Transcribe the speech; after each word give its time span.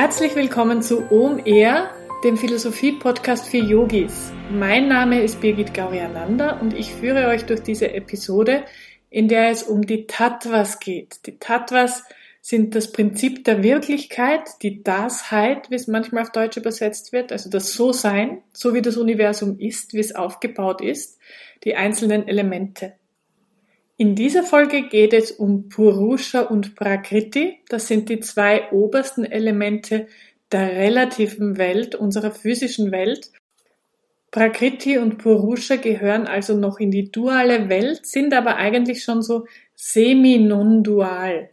Herzlich 0.00 0.36
willkommen 0.36 0.80
zu 0.80 1.10
OMR, 1.10 1.90
dem 2.22 2.36
Philosophie-Podcast 2.36 3.48
für 3.48 3.56
Yogis. 3.56 4.30
Mein 4.48 4.86
Name 4.86 5.20
ist 5.20 5.40
Birgit 5.40 5.74
Gauriananda 5.74 6.60
und 6.60 6.72
ich 6.72 6.94
führe 6.94 7.26
euch 7.26 7.46
durch 7.46 7.64
diese 7.64 7.92
Episode, 7.92 8.62
in 9.10 9.26
der 9.26 9.50
es 9.50 9.64
um 9.64 9.82
die 9.82 10.06
Tattvas 10.06 10.78
geht. 10.78 11.26
Die 11.26 11.40
Tattvas 11.40 12.04
sind 12.40 12.76
das 12.76 12.92
Prinzip 12.92 13.42
der 13.42 13.64
Wirklichkeit, 13.64 14.42
die 14.62 14.84
Dasheit, 14.84 15.68
wie 15.68 15.74
es 15.74 15.88
manchmal 15.88 16.22
auf 16.22 16.30
Deutsch 16.30 16.56
übersetzt 16.56 17.12
wird, 17.12 17.32
also 17.32 17.50
das 17.50 17.72
So-Sein, 17.72 18.40
so 18.52 18.74
wie 18.74 18.82
das 18.82 18.98
Universum 18.98 19.58
ist, 19.58 19.94
wie 19.94 19.98
es 19.98 20.14
aufgebaut 20.14 20.80
ist, 20.80 21.18
die 21.64 21.74
einzelnen 21.74 22.28
Elemente. 22.28 22.92
In 24.00 24.14
dieser 24.14 24.44
Folge 24.44 24.88
geht 24.88 25.12
es 25.12 25.32
um 25.32 25.68
Purusha 25.68 26.42
und 26.42 26.76
Prakriti. 26.76 27.58
Das 27.68 27.88
sind 27.88 28.08
die 28.08 28.20
zwei 28.20 28.70
obersten 28.70 29.24
Elemente 29.24 30.06
der 30.52 30.70
relativen 30.70 31.58
Welt, 31.58 31.96
unserer 31.96 32.30
physischen 32.30 32.92
Welt. 32.92 33.32
Prakriti 34.30 34.98
und 34.98 35.18
Purusha 35.18 35.74
gehören 35.74 36.28
also 36.28 36.56
noch 36.56 36.78
in 36.78 36.92
die 36.92 37.10
duale 37.10 37.68
Welt, 37.68 38.06
sind 38.06 38.34
aber 38.34 38.54
eigentlich 38.54 39.02
schon 39.02 39.20
so 39.20 39.46
semi-non-dual. 39.74 41.50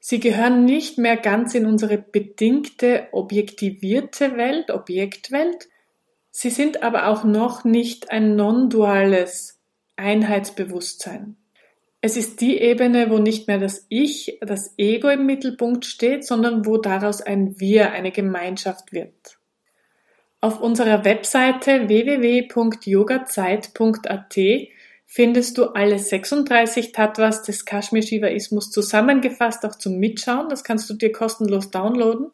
Sie 0.00 0.20
gehören 0.20 0.66
nicht 0.66 0.98
mehr 0.98 1.16
ganz 1.16 1.54
in 1.54 1.64
unsere 1.64 1.96
bedingte, 1.96 3.08
objektivierte 3.12 4.36
Welt, 4.36 4.70
Objektwelt. 4.70 5.70
Sie 6.30 6.50
sind 6.50 6.82
aber 6.82 7.06
auch 7.06 7.24
noch 7.24 7.64
nicht 7.64 8.10
ein 8.10 8.36
non-duales 8.36 9.62
Einheitsbewusstsein. 9.96 11.38
Es 12.06 12.18
ist 12.18 12.42
die 12.42 12.58
Ebene, 12.58 13.08
wo 13.08 13.16
nicht 13.16 13.48
mehr 13.48 13.58
das 13.58 13.86
Ich, 13.88 14.36
das 14.42 14.74
Ego 14.76 15.08
im 15.08 15.24
Mittelpunkt 15.24 15.86
steht, 15.86 16.26
sondern 16.26 16.66
wo 16.66 16.76
daraus 16.76 17.22
ein 17.22 17.58
Wir, 17.58 17.92
eine 17.92 18.12
Gemeinschaft 18.12 18.92
wird. 18.92 19.38
Auf 20.42 20.60
unserer 20.60 21.06
Webseite 21.06 21.88
www.yogazeit.at 21.88 24.36
findest 25.06 25.56
du 25.56 25.64
alle 25.68 25.98
36 25.98 26.92
Tattvas 26.92 27.42
des 27.42 27.64
Kashmir 27.64 28.02
Shivaismus 28.02 28.70
zusammengefasst, 28.70 29.64
auch 29.64 29.76
zum 29.76 29.96
Mitschauen. 29.96 30.50
Das 30.50 30.62
kannst 30.62 30.90
du 30.90 30.94
dir 30.94 31.10
kostenlos 31.10 31.70
downloaden. 31.70 32.32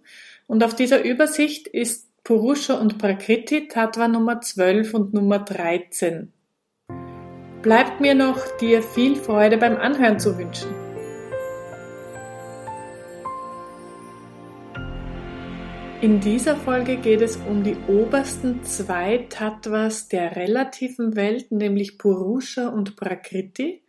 Und 0.49 0.65
auf 0.65 0.75
dieser 0.75 1.05
Übersicht 1.05 1.69
ist 1.69 2.09
Purusha 2.25 2.75
und 2.75 2.99
Prakriti 2.99 3.69
Tattva 3.69 4.09
Nummer 4.09 4.41
12 4.41 4.95
und 4.95 5.15
Nummer 5.15 5.39
13 5.39 6.33
bleibt 7.63 8.01
mir 8.01 8.15
noch, 8.15 8.39
dir 8.59 8.83
viel 8.83 9.17
Freude 9.17 9.59
beim 9.59 9.77
Anhören 9.77 10.19
zu 10.19 10.39
wünschen. 10.39 10.71
In 16.01 16.21
dieser 16.21 16.57
Folge 16.57 16.97
geht 16.97 17.21
es 17.21 17.37
um 17.37 17.63
die 17.63 17.77
obersten 17.87 18.65
zwei 18.65 19.27
Tattvas 19.29 20.09
der 20.09 20.35
relativen 20.35 21.15
Welt, 21.15 21.53
nämlich 21.53 21.99
Purusha 21.99 22.69
und 22.69 22.97
Prakriti, 22.97 23.83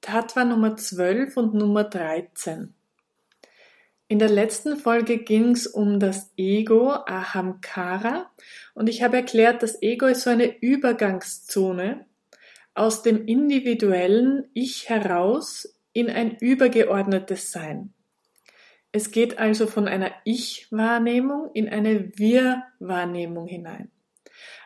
Tattva 0.00 0.44
Nummer 0.44 0.76
12 0.76 1.36
und 1.36 1.54
Nummer 1.54 1.84
13. 1.84 2.74
In 4.08 4.18
der 4.18 4.28
letzten 4.28 4.76
Folge 4.76 5.18
ging 5.18 5.52
es 5.52 5.68
um 5.68 6.00
das 6.00 6.32
Ego, 6.36 6.90
Ahamkara, 6.90 8.28
und 8.74 8.88
ich 8.88 9.04
habe 9.04 9.18
erklärt, 9.18 9.62
das 9.62 9.80
Ego 9.80 10.06
ist 10.06 10.22
so 10.22 10.30
eine 10.30 10.60
Übergangszone, 10.60 12.04
aus 12.74 13.02
dem 13.02 13.26
individuellen 13.26 14.44
Ich 14.54 14.88
heraus 14.88 15.78
in 15.92 16.08
ein 16.08 16.36
übergeordnetes 16.38 17.50
Sein. 17.50 17.92
Es 18.92 19.10
geht 19.10 19.38
also 19.38 19.66
von 19.66 19.88
einer 19.88 20.10
Ich-Wahrnehmung 20.24 21.50
in 21.54 21.68
eine 21.68 22.12
Wir-Wahrnehmung 22.16 23.46
hinein. 23.46 23.90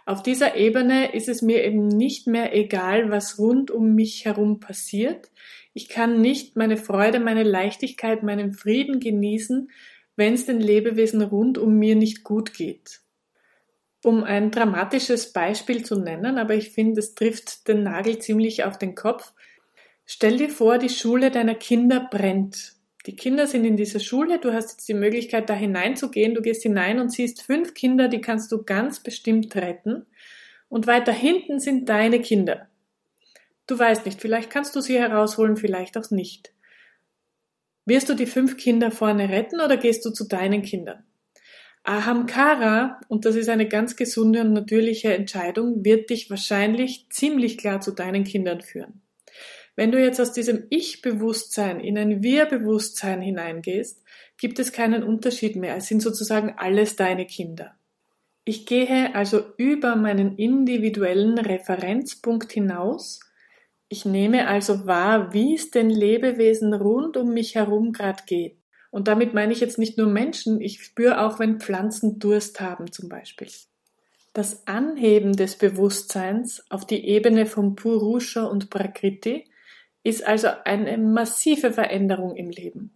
Auf 0.05 0.22
dieser 0.22 0.56
Ebene 0.56 1.15
ist 1.15 1.28
es 1.28 1.43
mir 1.43 1.65
eben 1.65 1.89
nicht 1.89 2.27
mehr 2.27 2.55
egal, 2.55 3.11
was 3.11 3.39
rund 3.39 3.71
um 3.71 3.95
mich 3.95 4.25
herum 4.25 4.61
passiert. 4.61 5.31
Ich 5.75 5.89
kann 5.89 6.21
nicht 6.21 6.56
meine 6.56 6.77
Freude, 6.77 7.19
meine 7.19 7.43
Leichtigkeit, 7.43 8.22
meinen 8.22 8.53
Frieden 8.53 9.00
genießen, 9.00 9.71
wenn 10.15 10.34
es 10.34 10.47
den 10.47 10.61
Lebewesen 10.61 11.22
rund 11.22 11.59
um 11.59 11.77
mir 11.78 11.97
nicht 11.97 12.22
gut 12.22 12.55
geht 12.55 13.03
um 14.06 14.22
ein 14.22 14.53
dramatisches 14.53 15.33
Beispiel 15.33 15.84
zu 15.84 15.99
nennen, 15.99 16.39
aber 16.39 16.55
ich 16.55 16.71
finde, 16.71 17.00
es 17.00 17.17
trifft 17.17 17.67
den 17.67 17.83
Nagel 17.83 18.21
ziemlich 18.21 18.62
auf 18.62 18.78
den 18.78 18.94
Kopf. 18.94 19.33
Stell 20.05 20.37
dir 20.37 20.49
vor, 20.49 20.78
die 20.78 20.89
Schule 20.89 21.33
deiner 21.33 21.56
Kinder 21.56 22.06
brennt. 22.09 22.75
Die 23.06 23.16
Kinder 23.16 23.49
sind 23.49 23.65
in 23.65 23.77
dieser 23.77 23.99
Schule, 23.99 24.39
du 24.39 24.53
hast 24.53 24.71
jetzt 24.71 24.89
die 24.89 24.95
Möglichkeit, 24.95 25.50
da 25.50 25.55
hineinzugehen, 25.55 26.34
du 26.34 26.41
gehst 26.41 26.62
hinein 26.62 27.00
und 27.00 27.11
siehst 27.11 27.43
fünf 27.43 27.75
Kinder, 27.75 28.06
die 28.06 28.21
kannst 28.21 28.53
du 28.53 28.62
ganz 28.62 29.00
bestimmt 29.00 29.56
retten. 29.56 30.06
Und 30.69 30.87
weiter 30.87 31.12
hinten 31.12 31.59
sind 31.59 31.89
deine 31.89 32.21
Kinder. 32.21 32.69
Du 33.66 33.77
weißt 33.77 34.06
nicht, 34.06 34.21
vielleicht 34.21 34.50
kannst 34.50 34.77
du 34.77 34.81
sie 34.81 35.00
herausholen, 35.00 35.56
vielleicht 35.56 35.99
auch 35.99 36.12
nicht. 36.12 36.53
Wirst 37.87 38.09
du 38.09 38.15
die 38.15 38.27
fünf 38.27 38.56
Kinder 38.56 38.93
vorne 38.93 39.31
retten 39.31 39.61
oder 39.61 39.77
gehst 39.77 40.05
du 40.05 40.11
zu 40.11 40.28
deinen 40.28 40.62
Kindern? 40.62 41.03
Ahamkara, 41.87 43.01
und 43.09 43.25
das 43.25 43.37
ist 43.37 43.49
eine 43.49 43.69
ganz 43.69 43.95
gesunde 43.95 44.41
und 44.41 44.53
natürliche 44.53 45.15
Entscheidung, 45.15 45.85
wird 45.85 46.11
dich 46.11 46.29
wahrscheinlich 46.31 47.07
ziemlich 47.11 47.59
klar 47.59 47.81
zu 47.81 47.93
deinen 47.93 48.25
Kindern 48.25 48.61
führen. 48.61 49.03
Wenn 49.77 49.93
du 49.93 50.03
jetzt 50.03 50.21
aus 50.21 50.33
diesem 50.33 50.65
Ich-Bewusstsein 50.71 51.79
in 51.79 51.97
ein 51.97 52.23
Wir-Bewusstsein 52.23 53.21
hineingehst, 53.21 54.03
gibt 54.39 54.59
es 54.59 54.73
keinen 54.73 55.05
Unterschied 55.05 55.55
mehr. 55.55 55.77
Es 55.77 55.87
sind 55.87 56.03
sozusagen 56.03 56.55
alles 56.57 56.97
deine 56.97 57.25
Kinder. 57.25 57.77
Ich 58.45 58.67
gehe 58.67 59.15
also 59.15 59.43
über 59.57 59.95
meinen 59.95 60.37
individuellen 60.37 61.39
Referenzpunkt 61.39 62.53
hinaus. 62.53 63.21
Ich 63.89 64.05
nehme 64.05 64.49
also 64.49 64.87
wahr, 64.87 65.33
wie 65.33 65.55
es 65.55 65.71
den 65.71 65.91
Lebewesen 65.91 66.75
rund 66.75 67.17
um 67.17 67.33
mich 67.33 67.55
herum 67.55 67.93
gerade 67.93 68.25
geht. 68.27 68.59
Und 68.97 69.09
damit 69.09 69.34
meine 69.34 69.53
ich 69.53 69.61
jetzt 69.61 69.77
nicht 69.77 69.99
nur 69.99 70.07
Menschen, 70.07 70.59
ich 70.59 70.83
spüre 70.83 71.21
auch, 71.21 71.39
wenn 71.39 71.61
Pflanzen 71.61 72.19
Durst 72.19 72.62
haben 72.62 72.91
zum 72.93 73.11
Beispiel. 73.11 73.49
Das 74.33 74.67
Anheben 74.67 75.34
des 75.37 75.59
Bewusstseins 75.59 76.65
auf 76.71 76.87
die 76.87 77.07
Ebene 77.07 77.45
von 77.45 77.77
Purusha 77.77 78.45
und 78.45 78.71
Prakriti 78.71 79.45
ist 80.03 80.27
also 80.27 80.49
eine 80.65 80.97
massive 80.97 81.75
Veränderung 81.75 82.37
im 82.37 82.49
Leben. 82.49 82.91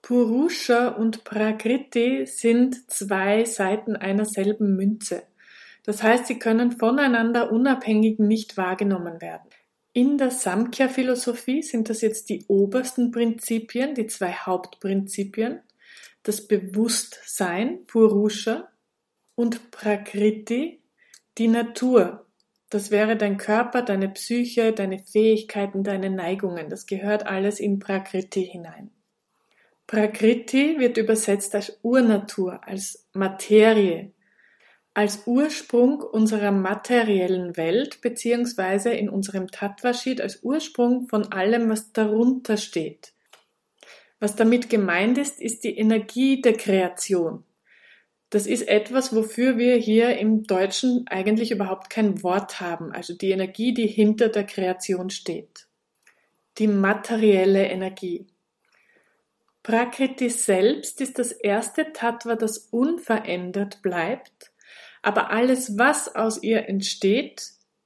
Purusha 0.00 0.90
und 0.90 1.24
Prakriti 1.24 2.24
sind 2.26 2.88
zwei 2.88 3.46
Seiten 3.46 3.96
einer 3.96 4.26
selben 4.26 4.76
Münze. 4.76 5.24
Das 5.86 6.04
heißt, 6.04 6.26
sie 6.28 6.38
können 6.38 6.70
voneinander 6.70 7.50
unabhängig 7.50 8.20
nicht 8.20 8.56
wahrgenommen 8.56 9.20
werden. 9.20 9.48
In 9.92 10.18
der 10.18 10.30
Samkhya-Philosophie 10.30 11.62
sind 11.62 11.88
das 11.88 12.02
jetzt 12.02 12.28
die 12.28 12.44
obersten 12.48 13.10
Prinzipien, 13.10 13.94
die 13.94 14.06
zwei 14.06 14.32
Hauptprinzipien, 14.32 15.60
das 16.22 16.46
Bewusstsein, 16.46 17.84
Purusha, 17.86 18.68
und 19.34 19.70
Prakriti, 19.70 20.82
die 21.38 21.48
Natur. 21.48 22.26
Das 22.70 22.90
wäre 22.90 23.16
dein 23.16 23.36
Körper, 23.38 23.82
deine 23.82 24.08
Psyche, 24.08 24.72
deine 24.72 24.98
Fähigkeiten, 24.98 25.84
deine 25.84 26.10
Neigungen. 26.10 26.68
Das 26.68 26.86
gehört 26.86 27.24
alles 27.24 27.60
in 27.60 27.78
Prakriti 27.78 28.44
hinein. 28.44 28.90
Prakriti 29.86 30.78
wird 30.78 30.98
übersetzt 30.98 31.54
als 31.54 31.78
Urnatur, 31.82 32.60
als 32.66 33.08
Materie, 33.14 34.12
als 34.98 35.28
Ursprung 35.28 36.00
unserer 36.00 36.50
materiellen 36.50 37.56
Welt 37.56 38.00
beziehungsweise 38.00 38.90
in 38.90 39.08
unserem 39.08 39.46
Tattvashit 39.46 40.20
als 40.20 40.42
Ursprung 40.42 41.06
von 41.06 41.30
allem, 41.30 41.70
was 41.70 41.92
darunter 41.92 42.56
steht. 42.56 43.12
Was 44.18 44.34
damit 44.34 44.68
gemeint 44.68 45.16
ist, 45.16 45.40
ist 45.40 45.62
die 45.62 45.78
Energie 45.78 46.42
der 46.42 46.54
Kreation. 46.54 47.44
Das 48.30 48.48
ist 48.48 48.66
etwas, 48.66 49.14
wofür 49.14 49.56
wir 49.56 49.76
hier 49.76 50.18
im 50.18 50.42
Deutschen 50.48 51.06
eigentlich 51.06 51.52
überhaupt 51.52 51.90
kein 51.90 52.24
Wort 52.24 52.60
haben, 52.60 52.90
also 52.90 53.14
die 53.14 53.30
Energie, 53.30 53.72
die 53.72 53.86
hinter 53.86 54.28
der 54.28 54.46
Kreation 54.46 55.10
steht. 55.10 55.68
Die 56.58 56.66
materielle 56.66 57.68
Energie. 57.68 58.26
Prakriti 59.62 60.28
selbst 60.28 61.00
ist 61.00 61.20
das 61.20 61.30
erste 61.30 61.92
Tattva, 61.92 62.34
das 62.34 62.58
unverändert 62.58 63.80
bleibt 63.80 64.50
aber 65.02 65.30
alles, 65.30 65.78
was 65.78 66.14
aus 66.14 66.42
ihr 66.42 66.68
entsteht, 66.68 67.42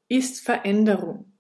ist 0.09 0.45
Veränderung. 0.45 1.33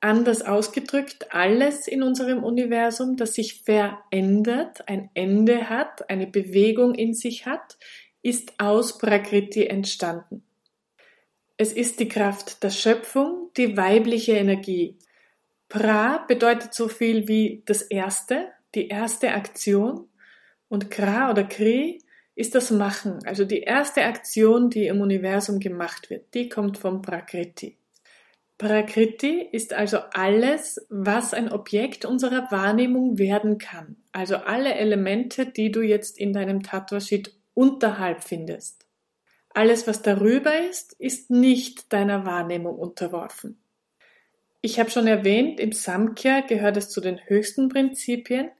Anders 0.00 0.42
ausgedrückt, 0.42 1.32
alles 1.32 1.86
in 1.86 2.02
unserem 2.02 2.42
Universum, 2.42 3.16
das 3.16 3.34
sich 3.34 3.62
verändert, 3.62 4.88
ein 4.88 5.10
Ende 5.14 5.68
hat, 5.70 6.10
eine 6.10 6.26
Bewegung 6.26 6.94
in 6.94 7.14
sich 7.14 7.46
hat, 7.46 7.78
ist 8.22 8.54
aus 8.58 8.98
Prakriti 8.98 9.66
entstanden. 9.66 10.42
Es 11.56 11.72
ist 11.72 12.00
die 12.00 12.08
Kraft 12.08 12.64
der 12.64 12.70
Schöpfung, 12.70 13.50
die 13.56 13.76
weibliche 13.76 14.32
Energie. 14.32 14.98
Pra 15.68 16.24
bedeutet 16.26 16.74
so 16.74 16.88
viel 16.88 17.28
wie 17.28 17.62
das 17.66 17.82
Erste, 17.82 18.50
die 18.74 18.88
erste 18.88 19.32
Aktion 19.32 20.08
Und 20.68 20.90
Kra 20.90 21.30
oder 21.30 21.44
Kri 21.44 22.02
ist 22.34 22.54
das 22.54 22.70
Machen, 22.70 23.18
also 23.26 23.44
die 23.44 23.60
erste 23.60 24.04
Aktion, 24.04 24.70
die 24.70 24.86
im 24.86 25.00
Universum 25.00 25.60
gemacht 25.60 26.10
wird. 26.10 26.32
Die 26.34 26.48
kommt 26.48 26.78
vom 26.78 27.02
Prakriti. 27.02 27.76
Prakriti 28.58 29.48
ist 29.50 29.74
also 29.74 29.98
alles, 30.12 30.86
was 30.88 31.34
ein 31.34 31.50
Objekt 31.50 32.04
unserer 32.04 32.50
Wahrnehmung 32.50 33.18
werden 33.18 33.58
kann. 33.58 33.96
Also 34.12 34.36
alle 34.36 34.74
Elemente, 34.74 35.46
die 35.46 35.72
du 35.72 35.82
jetzt 35.82 36.18
in 36.18 36.32
deinem 36.32 36.62
Tattva-Sheet 36.62 37.34
unterhalb 37.54 38.22
findest. 38.22 38.86
Alles, 39.50 39.86
was 39.86 40.00
darüber 40.00 40.58
ist, 40.70 40.94
ist 40.98 41.30
nicht 41.30 41.92
deiner 41.92 42.24
Wahrnehmung 42.24 42.76
unterworfen. 42.76 43.58
Ich 44.60 44.78
habe 44.78 44.90
schon 44.90 45.08
erwähnt, 45.08 45.58
im 45.58 45.72
Samkhya 45.72 46.40
gehört 46.40 46.76
es 46.76 46.88
zu 46.88 47.00
den 47.00 47.18
höchsten 47.26 47.68
Prinzipien. 47.68 48.50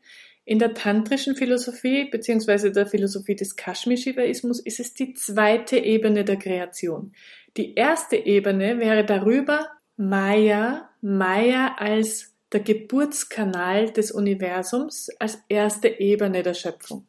In 0.44 0.58
der 0.58 0.74
tantrischen 0.74 1.36
Philosophie 1.36 2.08
bzw. 2.10 2.70
der 2.70 2.86
Philosophie 2.86 3.36
des 3.36 3.56
Kashmir-Shivaismus 3.56 4.58
ist 4.60 4.80
es 4.80 4.92
die 4.94 5.14
zweite 5.14 5.78
Ebene 5.78 6.24
der 6.24 6.36
Kreation. 6.36 7.12
Die 7.56 7.74
erste 7.74 8.16
Ebene 8.16 8.78
wäre 8.80 9.04
darüber 9.04 9.68
Maya, 9.96 10.90
Maya 11.00 11.76
als 11.78 12.34
der 12.50 12.60
Geburtskanal 12.60 13.92
des 13.92 14.10
Universums, 14.10 15.10
als 15.18 15.38
erste 15.48 15.88
Ebene 16.00 16.42
der 16.42 16.54
Schöpfung. 16.54 17.06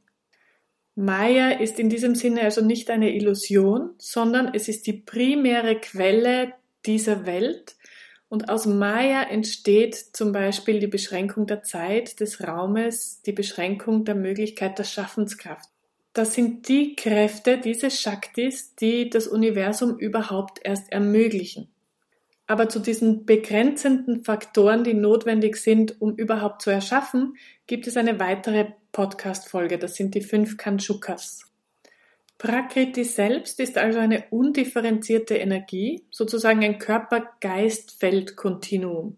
Maya 0.95 1.59
ist 1.59 1.79
in 1.79 1.89
diesem 1.89 2.13
Sinne 2.13 2.41
also 2.41 2.63
nicht 2.63 2.91
eine 2.91 3.15
Illusion, 3.15 3.95
sondern 3.97 4.53
es 4.53 4.68
ist 4.68 4.86
die 4.86 4.94
primäre 4.94 5.79
Quelle 5.79 6.53
dieser 6.86 7.25
Welt, 7.25 7.75
und 8.33 8.50
aus 8.50 8.65
Maya 8.65 9.21
entsteht 9.21 9.94
zum 9.94 10.31
Beispiel 10.31 10.80
die 10.80 10.88
Beschränkung 10.88 11.45
der 11.45 11.62
Zeit, 11.62 12.19
des 12.19 12.41
Raumes, 12.41 13.21
die 13.21 13.31
Beschränkung 13.31 14.06
der 14.06 14.15
Möglichkeit 14.15 14.80
der 14.80 14.85
Schaffenskraft. 14.85 15.69
Das 16.13 16.33
sind 16.33 16.68
die 16.68 16.95
Kräfte, 16.95 17.59
diese 17.59 17.91
Shaktis, 17.91 18.74
die 18.74 19.12
das 19.12 19.27
Universum 19.27 20.00
überhaupt 20.00 20.59
erst 20.63 20.91
ermöglichen. 20.91 21.68
Aber 22.47 22.69
zu 22.69 22.80
diesen 22.80 23.27
begrenzenden 23.27 24.24
Faktoren, 24.24 24.83
die 24.83 24.95
notwendig 24.95 25.57
sind, 25.57 26.01
um 26.01 26.15
überhaupt 26.15 26.63
zu 26.63 26.71
erschaffen, 26.71 27.36
gibt 27.68 27.86
es 27.86 27.97
eine 27.97 28.19
weitere 28.19 28.65
Podcast-Folge. 28.94 29.77
Das 29.77 29.94
sind 29.94 30.15
die 30.15 30.21
fünf 30.21 30.57
Kanchukas. 30.57 31.52
Prakriti 32.44 33.04
selbst 33.06 33.60
ist 33.62 33.78
also 33.78 34.00
eine 34.00 34.25
undifferenzierte 34.30 35.38
Energie, 35.38 36.06
sozusagen 36.12 36.62
ein 36.62 36.78
Körper-Geist-Feld-Kontinuum. 36.78 39.16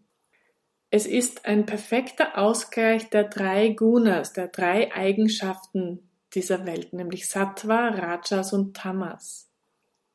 Es 0.92 1.07
ist 1.07 1.48
ein 1.48 1.66
perfekter 1.66 2.38
Ausgleich 2.38 3.10
der 3.10 3.24
drei 3.24 3.69
Gunas, 3.69 4.33
der 4.33 4.50
drei 4.50 4.94
Eigenschaften 4.94 6.07
dieser 6.36 6.68
Welt, 6.68 6.94
nämlich 6.94 7.27
Sattva, 7.27 7.88
Rajas 7.88 8.54
und 8.54 8.77
Tamas. 8.77 9.50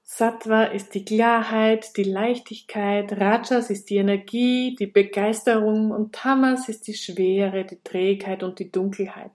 Sattva 0.05 0.67
ist 0.67 0.95
die 0.95 1.05
Klarheit, 1.05 1.97
die 1.97 2.05
Leichtigkeit, 2.05 3.13
Rajas 3.15 3.71
ist 3.71 3.91
die 3.91 3.97
Energie, 3.97 4.77
die 4.79 4.87
Begeisterung 4.87 5.91
und 5.91 6.15
Tamas 6.15 6.69
ist 6.69 6.87
die 6.87 6.95
Schwere, 6.95 7.65
die 7.65 7.83
Trägheit 7.83 8.45
und 8.45 8.61
die 8.61 8.71
Dunkelheit. 8.71 9.33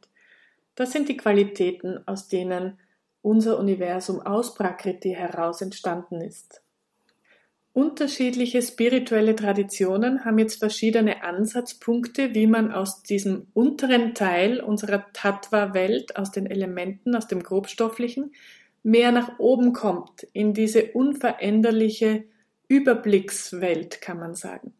Das 0.76 0.94
sind 0.94 1.10
die 1.10 1.18
Qualitäten, 1.18 2.08
aus 2.08 2.30
denen 2.30 2.80
unser 3.26 3.58
Universum 3.58 4.22
aus 4.22 4.54
Prakriti 4.54 5.10
heraus 5.10 5.62
entstanden 5.62 6.22
ist. 6.22 6.62
Unterschiedliche 7.74 8.62
spirituelle 8.62 9.36
Traditionen 9.36 10.24
haben 10.24 10.38
jetzt 10.38 10.60
verschiedene 10.60 11.24
Ansatzpunkte, 11.24 12.34
wie 12.34 12.48
man 12.48 12.72
aus 12.72 13.02
diesem 13.04 13.48
unteren 13.54 14.14
Teil 14.14 14.62
unserer 14.62 15.08
Tattva-Welt, 15.12 16.16
aus 16.16 16.32
den 16.32 16.46
Elementen, 16.46 17.16
aus 17.16 17.28
dem 17.28 17.44
Grobstofflichen, 17.44 18.34
mehr 18.84 19.12
nach 19.12 19.40
oben 19.40 19.74
kommt, 19.74 20.24
in 20.32 20.54
diese 20.54 20.92
unveränderliche 20.94 22.24
Überblickswelt, 22.68 24.00
kann 24.02 24.20
man 24.20 24.36
sagen. 24.36 24.74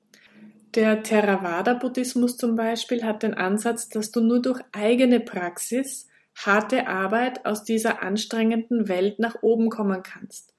Der 0.76 1.04
Theravada-Buddhismus 1.04 2.38
zum 2.38 2.56
Beispiel 2.56 3.04
hat 3.04 3.24
den 3.24 3.34
Ansatz, 3.34 3.90
dass 3.90 4.12
du 4.12 4.22
nur 4.22 4.42
durch 4.42 4.62
eigene 4.72 5.20
Praxis 5.20 6.08
harte 6.36 6.88
Arbeit 6.88 7.46
aus 7.46 7.64
dieser 7.64 8.04
anstrengenden 8.04 8.88
Welt 8.88 9.20
nach 9.20 9.42
oben 9.42 9.70
kommen 9.70 10.04
kannst. 10.04 10.54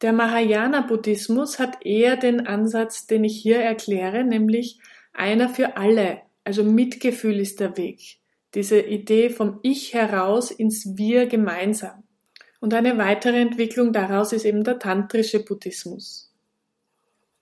Der 0.00 0.12
Mahayana-Buddhismus 0.12 1.58
hat 1.58 1.84
eher 1.84 2.16
den 2.16 2.46
Ansatz, 2.46 3.06
den 3.06 3.24
ich 3.24 3.40
hier 3.40 3.58
erkläre, 3.58 4.24
nämlich 4.24 4.78
einer 5.12 5.48
für 5.48 5.76
alle, 5.76 6.22
also 6.42 6.64
Mitgefühl 6.64 7.40
ist 7.40 7.60
der 7.60 7.76
Weg. 7.76 8.18
Diese 8.54 8.80
Idee 8.80 9.30
vom 9.30 9.60
Ich 9.62 9.94
heraus 9.94 10.50
ins 10.50 10.96
Wir 10.96 11.26
gemeinsam. 11.26 12.02
Und 12.60 12.74
eine 12.74 12.98
weitere 12.98 13.40
Entwicklung 13.40 13.92
daraus 13.92 14.32
ist 14.32 14.44
eben 14.44 14.64
der 14.64 14.78
tantrische 14.78 15.44
Buddhismus. 15.44 16.32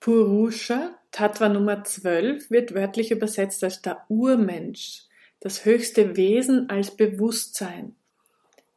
Purusha, 0.00 0.98
Tattva 1.12 1.48
Nummer 1.48 1.84
12, 1.84 2.50
wird 2.50 2.74
wörtlich 2.74 3.12
übersetzt 3.12 3.62
als 3.62 3.82
der 3.82 4.04
Urmensch 4.08 5.06
das 5.42 5.64
höchste 5.64 6.16
Wesen 6.16 6.70
als 6.70 6.92
Bewusstsein. 6.96 7.96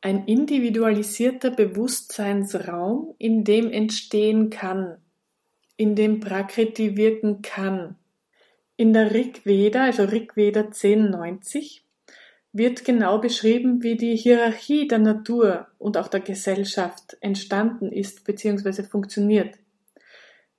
Ein 0.01 0.25
individualisierter 0.25 1.51
Bewusstseinsraum, 1.51 3.13
in 3.19 3.43
dem 3.43 3.71
entstehen 3.71 4.49
kann, 4.49 4.97
in 5.77 5.95
dem 5.95 6.19
Prakriti 6.19 6.97
wirken 6.97 7.43
kann. 7.43 7.95
In 8.77 8.93
der 8.93 9.13
Rig 9.13 9.45
Veda, 9.45 9.83
also 9.83 10.05
Rig 10.05 10.35
Veda 10.35 10.61
1090, 10.61 11.85
wird 12.51 12.83
genau 12.83 13.19
beschrieben, 13.19 13.83
wie 13.83 13.95
die 13.95 14.15
Hierarchie 14.15 14.87
der 14.87 14.99
Natur 14.99 15.67
und 15.77 15.97
auch 15.97 16.07
der 16.07 16.21
Gesellschaft 16.21 17.15
entstanden 17.21 17.91
ist 17.91 18.23
bzw. 18.23 18.81
funktioniert. 18.83 19.59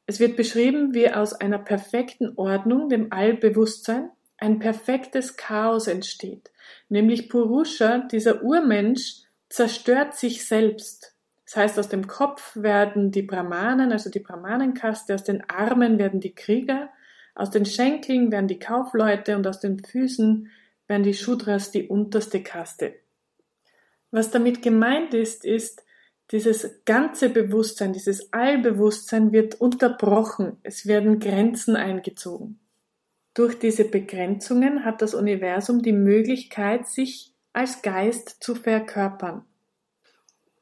Es 0.06 0.20
wird 0.20 0.36
beschrieben, 0.36 0.94
wie 0.94 1.10
aus 1.10 1.32
einer 1.32 1.58
perfekten 1.58 2.34
Ordnung, 2.36 2.88
dem 2.88 3.12
Allbewusstsein, 3.12 4.10
ein 4.38 4.58
perfektes 4.58 5.36
Chaos 5.36 5.86
entsteht, 5.86 6.50
nämlich 6.88 7.28
Purusha, 7.28 7.98
dieser 7.98 8.42
Urmensch, 8.42 9.22
zerstört 9.48 10.14
sich 10.14 10.46
selbst. 10.46 11.14
Das 11.44 11.56
heißt, 11.56 11.78
aus 11.78 11.88
dem 11.88 12.06
Kopf 12.06 12.56
werden 12.56 13.12
die 13.12 13.22
Brahmanen, 13.22 13.92
also 13.92 14.10
die 14.10 14.20
Brahmanenkaste, 14.20 15.14
aus 15.14 15.22
den 15.22 15.48
Armen 15.48 15.98
werden 15.98 16.20
die 16.20 16.34
Krieger, 16.34 16.90
aus 17.34 17.50
den 17.50 17.64
Schenkeln 17.64 18.32
werden 18.32 18.48
die 18.48 18.58
Kaufleute 18.58 19.36
und 19.36 19.46
aus 19.46 19.60
den 19.60 19.78
Füßen 19.78 20.50
werden 20.88 21.02
die 21.02 21.14
Shudras 21.14 21.70
die 21.70 21.86
unterste 21.86 22.42
Kaste. 22.42 22.94
Was 24.10 24.30
damit 24.30 24.62
gemeint 24.62 25.14
ist, 25.14 25.44
ist, 25.44 25.84
dieses 26.32 26.82
ganze 26.84 27.28
Bewusstsein, 27.28 27.92
dieses 27.92 28.32
Allbewusstsein 28.32 29.32
wird 29.32 29.60
unterbrochen, 29.60 30.56
es 30.64 30.86
werden 30.86 31.20
Grenzen 31.20 31.76
eingezogen. 31.76 32.58
Durch 33.36 33.58
diese 33.58 33.84
Begrenzungen 33.84 34.86
hat 34.86 35.02
das 35.02 35.12
Universum 35.12 35.82
die 35.82 35.92
Möglichkeit, 35.92 36.88
sich 36.88 37.34
als 37.52 37.82
Geist 37.82 38.42
zu 38.42 38.54
verkörpern. 38.54 39.44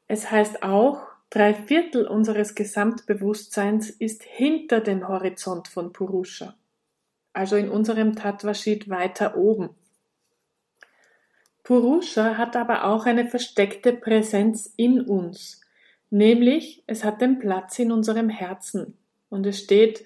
Es 0.09 0.29
heißt 0.29 0.61
auch, 0.61 1.07
drei 1.29 1.53
Viertel 1.53 2.05
unseres 2.05 2.53
Gesamtbewusstseins 2.53 3.89
ist 3.89 4.23
hinter 4.23 4.81
dem 4.81 5.07
Horizont 5.07 5.69
von 5.69 5.93
Purusha, 5.93 6.57
also 7.31 7.55
in 7.55 7.69
unserem 7.69 8.17
Tattvashit 8.17 8.89
weiter 8.89 9.37
oben. 9.37 9.69
Purusha 11.63 12.37
hat 12.37 12.57
aber 12.57 12.83
auch 12.83 13.05
eine 13.05 13.29
versteckte 13.29 13.93
Präsenz 13.93 14.73
in 14.75 14.99
uns, 14.99 15.61
nämlich 16.09 16.83
es 16.87 17.05
hat 17.05 17.21
den 17.21 17.39
Platz 17.39 17.79
in 17.79 17.93
unserem 17.93 18.27
Herzen 18.27 18.97
und 19.29 19.45
es 19.45 19.61
steht 19.61 20.05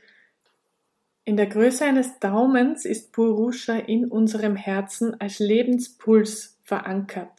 in 1.25 1.37
der 1.37 1.47
Größe 1.47 1.85
eines 1.85 2.19
Daumens 2.19 2.85
ist 2.85 3.11
Purusha 3.11 3.75
in 3.75 4.05
unserem 4.05 4.55
Herzen 4.55 5.19
als 5.21 5.39
Lebenspuls 5.39 6.57
verankert. 6.63 7.31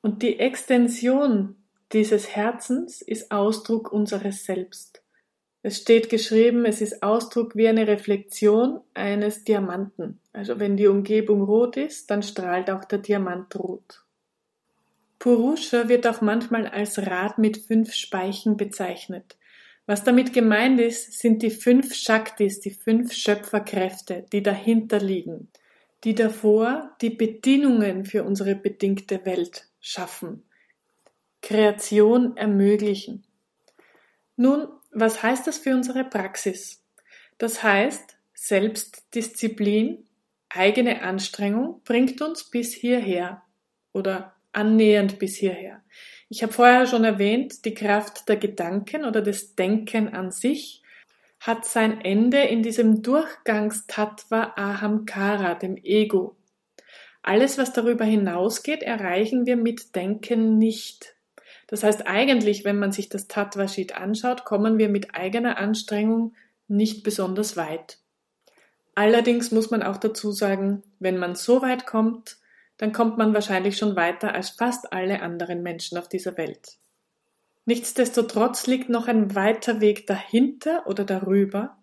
Und 0.00 0.22
die 0.22 0.38
Extension 0.38 1.56
dieses 1.92 2.34
Herzens 2.34 3.02
ist 3.02 3.30
Ausdruck 3.30 3.92
unseres 3.92 4.44
Selbst. 4.44 5.02
Es 5.62 5.78
steht 5.78 6.10
geschrieben, 6.10 6.66
es 6.66 6.82
ist 6.82 7.02
Ausdruck 7.02 7.56
wie 7.56 7.68
eine 7.68 7.86
Reflexion 7.86 8.80
eines 8.92 9.44
Diamanten. 9.44 10.20
Also 10.32 10.58
wenn 10.60 10.76
die 10.76 10.88
Umgebung 10.88 11.42
rot 11.42 11.78
ist, 11.78 12.10
dann 12.10 12.22
strahlt 12.22 12.68
auch 12.68 12.84
der 12.84 12.98
Diamant 12.98 13.54
rot. 13.56 14.04
Purusha 15.18 15.88
wird 15.88 16.06
auch 16.06 16.20
manchmal 16.20 16.66
als 16.66 16.98
Rad 16.98 17.38
mit 17.38 17.56
fünf 17.56 17.94
Speichen 17.94 18.58
bezeichnet. 18.58 19.38
Was 19.86 20.02
damit 20.02 20.32
gemeint 20.32 20.80
ist, 20.80 21.18
sind 21.18 21.42
die 21.42 21.50
fünf 21.50 21.94
Shaktis, 21.94 22.60
die 22.60 22.70
fünf 22.70 23.12
Schöpferkräfte, 23.12 24.24
die 24.32 24.42
dahinter 24.42 24.98
liegen, 24.98 25.50
die 26.04 26.14
davor 26.14 26.96
die 27.02 27.10
Bedingungen 27.10 28.04
für 28.04 28.24
unsere 28.24 28.54
bedingte 28.54 29.24
Welt 29.26 29.68
schaffen, 29.80 30.44
Kreation 31.42 32.36
ermöglichen. 32.36 33.24
Nun, 34.36 34.68
was 34.90 35.22
heißt 35.22 35.46
das 35.46 35.58
für 35.58 35.74
unsere 35.74 36.04
Praxis? 36.04 36.82
Das 37.36 37.62
heißt, 37.62 38.16
Selbstdisziplin, 38.32 40.06
eigene 40.48 41.02
Anstrengung 41.02 41.82
bringt 41.84 42.22
uns 42.22 42.50
bis 42.50 42.72
hierher. 42.72 43.42
oder 43.92 44.34
annähernd 44.54 45.18
bis 45.18 45.36
hierher. 45.36 45.82
Ich 46.34 46.42
habe 46.42 46.52
vorher 46.52 46.88
schon 46.88 47.04
erwähnt, 47.04 47.64
die 47.64 47.74
Kraft 47.74 48.28
der 48.28 48.34
Gedanken 48.34 49.04
oder 49.04 49.22
des 49.22 49.54
Denken 49.54 50.08
an 50.08 50.32
sich 50.32 50.82
hat 51.38 51.64
sein 51.64 52.00
Ende 52.00 52.38
in 52.38 52.60
diesem 52.60 53.02
Durchgangstattva 53.02 54.54
Ahamkara, 54.56 55.54
dem 55.54 55.76
Ego. 55.76 56.34
Alles, 57.22 57.56
was 57.56 57.72
darüber 57.72 58.04
hinausgeht, 58.04 58.82
erreichen 58.82 59.46
wir 59.46 59.54
mit 59.54 59.94
Denken 59.94 60.58
nicht. 60.58 61.14
Das 61.68 61.84
heißt 61.84 62.08
eigentlich, 62.08 62.64
wenn 62.64 62.80
man 62.80 62.90
sich 62.90 63.08
das 63.08 63.28
Tattva 63.28 63.68
Sheet 63.68 63.94
anschaut, 63.94 64.44
kommen 64.44 64.76
wir 64.76 64.88
mit 64.88 65.14
eigener 65.14 65.56
Anstrengung 65.56 66.34
nicht 66.66 67.04
besonders 67.04 67.56
weit. 67.56 67.98
Allerdings 68.96 69.52
muss 69.52 69.70
man 69.70 69.84
auch 69.84 69.98
dazu 69.98 70.32
sagen, 70.32 70.82
wenn 70.98 71.16
man 71.16 71.36
so 71.36 71.62
weit 71.62 71.86
kommt, 71.86 72.38
dann 72.84 72.92
kommt 72.92 73.16
man 73.16 73.32
wahrscheinlich 73.32 73.78
schon 73.78 73.96
weiter 73.96 74.34
als 74.34 74.50
fast 74.50 74.92
alle 74.92 75.22
anderen 75.22 75.62
Menschen 75.62 75.96
auf 75.96 76.06
dieser 76.06 76.36
Welt. 76.36 76.76
Nichtsdestotrotz 77.64 78.66
liegt 78.66 78.90
noch 78.90 79.08
ein 79.08 79.34
weiter 79.34 79.80
Weg 79.80 80.06
dahinter 80.06 80.86
oder 80.86 81.06
darüber, 81.06 81.78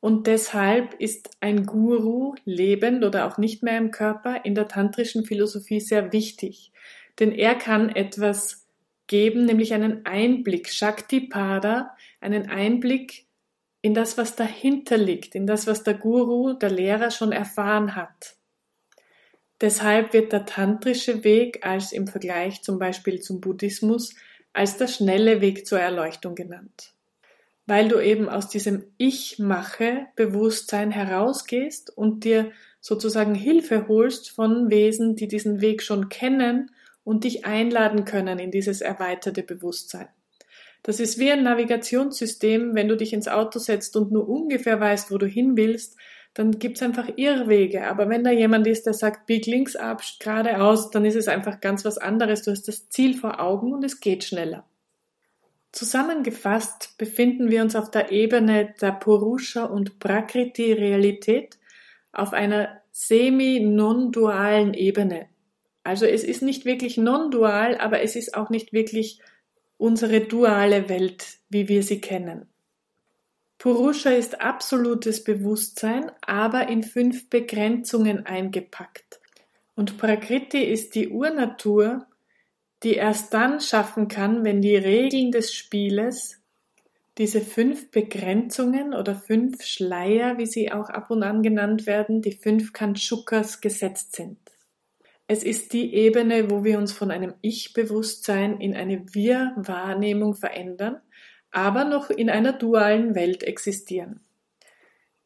und 0.00 0.26
deshalb 0.26 0.94
ist 0.94 1.30
ein 1.38 1.64
Guru, 1.64 2.34
lebend 2.44 3.04
oder 3.04 3.28
auch 3.28 3.38
nicht 3.38 3.62
mehr 3.62 3.78
im 3.78 3.92
Körper, 3.92 4.44
in 4.44 4.56
der 4.56 4.66
tantrischen 4.66 5.24
Philosophie 5.24 5.78
sehr 5.78 6.12
wichtig. 6.12 6.72
Denn 7.20 7.30
er 7.30 7.54
kann 7.54 7.88
etwas 7.88 8.66
geben, 9.06 9.44
nämlich 9.44 9.74
einen 9.74 10.04
Einblick, 10.06 10.70
Shaktipada, 10.70 11.96
einen 12.20 12.50
Einblick 12.50 13.26
in 13.80 13.94
das, 13.94 14.18
was 14.18 14.34
dahinter 14.34 14.96
liegt, 14.96 15.36
in 15.36 15.46
das, 15.46 15.68
was 15.68 15.84
der 15.84 15.94
Guru, 15.94 16.54
der 16.54 16.70
Lehrer 16.70 17.12
schon 17.12 17.30
erfahren 17.30 17.94
hat. 17.94 18.41
Deshalb 19.62 20.12
wird 20.12 20.32
der 20.32 20.44
tantrische 20.44 21.24
Weg 21.24 21.64
als 21.64 21.92
im 21.92 22.06
Vergleich 22.06 22.62
zum 22.62 22.78
Beispiel 22.78 23.20
zum 23.20 23.40
Buddhismus 23.40 24.14
als 24.52 24.76
der 24.76 24.88
schnelle 24.88 25.40
Weg 25.40 25.66
zur 25.66 25.80
Erleuchtung 25.80 26.34
genannt 26.34 26.92
weil 27.66 27.88
du 27.88 28.00
eben 28.00 28.28
aus 28.28 28.48
diesem 28.48 28.84
Ich-Mache-Bewusstsein 28.98 30.90
herausgehst 30.90 31.96
und 31.96 32.24
dir 32.24 32.50
sozusagen 32.80 33.34
Hilfe 33.34 33.86
holst 33.88 34.30
von 34.30 34.70
Wesen, 34.70 35.16
die 35.16 35.28
diesen 35.28 35.60
Weg 35.60 35.82
schon 35.82 36.08
kennen 36.08 36.70
und 37.04 37.24
dich 37.24 37.44
einladen 37.44 38.04
können 38.04 38.38
in 38.38 38.50
dieses 38.50 38.80
erweiterte 38.80 39.42
Bewusstsein. 39.42 40.08
Das 40.82 40.98
ist 40.98 41.18
wie 41.18 41.30
ein 41.30 41.44
Navigationssystem, 41.44 42.74
wenn 42.74 42.88
du 42.88 42.96
dich 42.96 43.12
ins 43.12 43.28
Auto 43.28 43.60
setzt 43.60 43.96
und 43.96 44.10
nur 44.10 44.28
ungefähr 44.28 44.80
weißt, 44.80 45.12
wo 45.12 45.18
du 45.18 45.26
hin 45.26 45.56
willst, 45.56 45.96
dann 46.34 46.58
gibt's 46.58 46.82
einfach 46.82 47.08
Irrwege. 47.16 47.86
Aber 47.86 48.08
wenn 48.08 48.24
da 48.24 48.30
jemand 48.30 48.66
ist, 48.66 48.86
der 48.86 48.94
sagt, 48.94 49.26
bieg 49.26 49.46
links 49.46 49.76
ab, 49.76 50.02
geradeaus, 50.18 50.90
dann 50.90 51.04
ist 51.04 51.16
es 51.16 51.28
einfach 51.28 51.60
ganz 51.60 51.84
was 51.84 51.98
anderes. 51.98 52.42
Du 52.42 52.50
hast 52.50 52.68
das 52.68 52.88
Ziel 52.88 53.16
vor 53.16 53.40
Augen 53.40 53.72
und 53.72 53.84
es 53.84 54.00
geht 54.00 54.24
schneller. 54.24 54.64
Zusammengefasst 55.72 56.96
befinden 56.98 57.50
wir 57.50 57.62
uns 57.62 57.76
auf 57.76 57.90
der 57.90 58.12
Ebene 58.12 58.74
der 58.80 58.92
Purusha 58.92 59.64
und 59.64 59.98
Prakriti-Realität 59.98 61.58
auf 62.12 62.32
einer 62.34 62.82
semi-non-dualen 62.92 64.74
Ebene. 64.74 65.28
Also 65.82 66.06
es 66.06 66.24
ist 66.24 66.42
nicht 66.42 66.64
wirklich 66.64 66.96
non-dual, 66.96 67.78
aber 67.78 68.02
es 68.02 68.16
ist 68.16 68.36
auch 68.36 68.50
nicht 68.50 68.72
wirklich 68.72 69.20
unsere 69.78 70.20
duale 70.20 70.88
Welt, 70.88 71.38
wie 71.48 71.68
wir 71.68 71.82
sie 71.82 72.00
kennen. 72.00 72.51
Purusha 73.62 74.10
ist 74.10 74.40
absolutes 74.40 75.22
Bewusstsein, 75.22 76.10
aber 76.20 76.66
in 76.66 76.82
fünf 76.82 77.30
Begrenzungen 77.30 78.26
eingepackt. 78.26 79.20
Und 79.76 79.98
Prakriti 79.98 80.64
ist 80.64 80.96
die 80.96 81.10
Urnatur, 81.10 82.08
die 82.82 82.94
erst 82.94 83.32
dann 83.32 83.60
schaffen 83.60 84.08
kann, 84.08 84.42
wenn 84.42 84.62
die 84.62 84.74
Regeln 84.74 85.30
des 85.30 85.54
Spieles, 85.54 86.40
diese 87.18 87.40
fünf 87.40 87.92
Begrenzungen 87.92 88.94
oder 88.94 89.14
fünf 89.14 89.62
Schleier, 89.62 90.38
wie 90.38 90.46
sie 90.46 90.72
auch 90.72 90.88
ab 90.88 91.12
und 91.12 91.22
an 91.22 91.44
genannt 91.44 91.86
werden, 91.86 92.20
die 92.20 92.32
fünf 92.32 92.72
Kanchukas 92.72 93.60
gesetzt 93.60 94.16
sind. 94.16 94.38
Es 95.28 95.44
ist 95.44 95.72
die 95.72 95.94
Ebene, 95.94 96.50
wo 96.50 96.64
wir 96.64 96.78
uns 96.78 96.90
von 96.90 97.12
einem 97.12 97.34
Ich-Bewusstsein 97.42 98.60
in 98.60 98.74
eine 98.74 99.14
Wir-Wahrnehmung 99.14 100.34
verändern, 100.34 101.00
aber 101.52 101.84
noch 101.84 102.10
in 102.10 102.28
einer 102.28 102.52
dualen 102.52 103.14
Welt 103.14 103.44
existieren. 103.44 104.20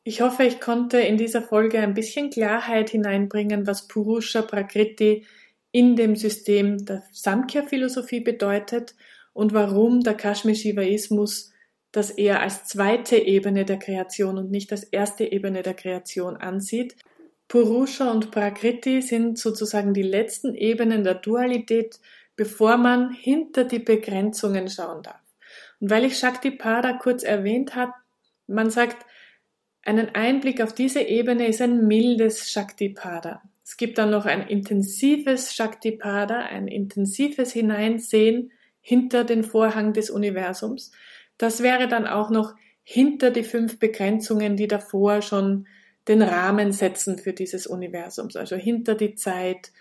Ich 0.02 0.21
hoffe, 0.21 0.45
ich 0.45 0.61
konnte 0.61 0.99
in 0.99 1.16
dieser 1.16 1.42
Folge 1.42 1.80
ein 1.80 1.95
bisschen 1.95 2.30
Klarheit 2.30 2.90
hineinbringen, 2.90 3.66
was 3.66 3.88
Purusha 3.88 4.42
Prakriti 4.42 5.25
in 5.73 5.97
dem 5.97 6.14
System 6.14 6.85
der 6.85 7.02
Samkhya-Philosophie 7.12 8.21
bedeutet 8.21 8.95
und 9.33 9.52
warum 9.52 10.02
der 10.02 10.14
Kashmir-Shivaismus 10.14 11.52
das 11.92 12.11
eher 12.11 12.40
als 12.40 12.64
zweite 12.64 13.16
Ebene 13.16 13.64
der 13.64 13.78
Kreation 13.78 14.38
und 14.38 14.50
nicht 14.50 14.71
als 14.71 14.85
erste 14.85 15.25
Ebene 15.25 15.62
der 15.62 15.75
Kreation 15.75 16.37
ansieht. 16.37 16.97
Purusha 17.49 18.11
und 18.11 18.30
Prakriti 18.30 19.02
sind 19.02 19.38
sozusagen 19.38 19.95
die 19.95 20.02
letzten 20.02 20.54
Ebenen 20.54 21.04
der 21.04 21.14
Dualität, 21.14 21.99
bevor 22.37 22.76
man 22.76 23.12
hinter 23.12 23.64
die 23.64 23.78
Begrenzungen 23.78 24.68
schauen 24.68 25.02
darf. 25.02 25.25
Und 25.80 25.90
weil 25.90 26.04
ich 26.04 26.18
Shaktipada 26.18 26.95
kurz 26.95 27.23
erwähnt 27.23 27.75
habe, 27.75 27.92
man 28.47 28.71
sagt, 28.71 29.04
einen 29.83 30.14
Einblick 30.14 30.61
auf 30.61 30.75
diese 30.75 31.00
Ebene 31.00 31.47
ist 31.47 31.62
ein 31.62 31.87
mildes 31.87 32.50
Shaktipada. 32.50 33.42
Es 33.64 33.76
gibt 33.76 33.99
dann 33.99 34.11
noch 34.11 34.26
ein 34.26 34.47
intensives 34.47 35.54
Shaktipada, 35.54 36.40
ein 36.40 36.68
intensives 36.68 37.52
Hineinsehen 37.52 38.52
hinter 38.80 39.25
den 39.25 39.45
Vorhang 39.45 39.92
des 39.92 40.11
Universums. 40.11 40.92
Das 41.38 41.62
wäre 41.62 41.88
dann 41.88 42.06
auch 42.06 42.30
noch 42.30 42.54
hinter 42.83 43.30
die 43.30 43.42
fünf 43.42 43.78
Begrenzungen, 43.78 44.56
die 44.56 44.68
davor 44.68 45.23
schon 45.23 45.66
den 46.09 46.23
Rahmen 46.23 46.71
setzen 46.71 47.18
für 47.18 47.33
dieses 47.33 47.66
Universums, 47.66 48.37
also 48.37 48.54
hinter 48.54 48.95
die 48.95 49.16
Zeit, 49.16 49.73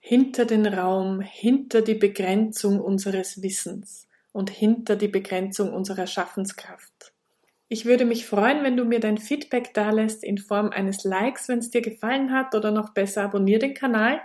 hinter 0.00 0.44
den 0.44 0.66
Raum, 0.66 1.20
hinter 1.20 1.82
die 1.82 1.94
Begrenzung 1.94 2.80
unseres 2.80 3.42
Wissens 3.42 4.08
und 4.32 4.50
hinter 4.50 4.96
die 4.96 5.08
Begrenzung 5.08 5.72
unserer 5.72 6.06
Schaffenskraft. 6.06 7.12
Ich 7.68 7.84
würde 7.84 8.04
mich 8.04 8.26
freuen, 8.26 8.64
wenn 8.64 8.76
du 8.76 8.84
mir 8.84 8.98
dein 8.98 9.18
Feedback 9.18 9.72
dalässt 9.74 10.24
in 10.24 10.38
Form 10.38 10.70
eines 10.70 11.04
Likes, 11.04 11.48
wenn 11.48 11.60
es 11.60 11.70
dir 11.70 11.82
gefallen 11.82 12.32
hat 12.32 12.54
oder 12.54 12.72
noch 12.72 12.90
besser 12.90 13.22
abonniere 13.22 13.60
den 13.60 13.74
Kanal. 13.74 14.20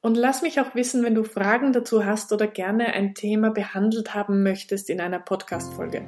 Und 0.00 0.16
lass 0.16 0.42
mich 0.42 0.60
auch 0.60 0.74
wissen, 0.74 1.04
wenn 1.04 1.14
du 1.14 1.24
Fragen 1.24 1.72
dazu 1.72 2.04
hast 2.04 2.32
oder 2.32 2.46
gerne 2.46 2.94
ein 2.94 3.14
Thema 3.14 3.50
behandelt 3.50 4.14
haben 4.14 4.42
möchtest 4.42 4.90
in 4.90 5.00
einer 5.00 5.20
Podcast-Folge. 5.20 6.02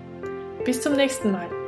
Bis 0.65 0.81
zum 0.81 0.95
nächsten 0.95 1.31
Mal. 1.31 1.60